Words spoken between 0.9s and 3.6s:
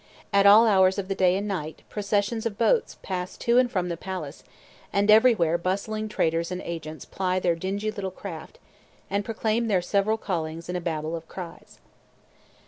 of the day and night processions of boats pass to